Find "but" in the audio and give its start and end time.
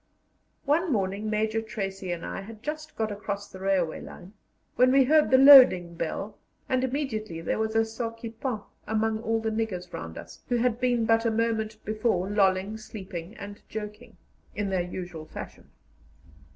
11.05-11.23